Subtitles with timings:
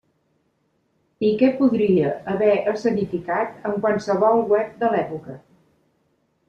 [1.27, 5.39] I que podria haver escenificat amb qualsevol web de l'època.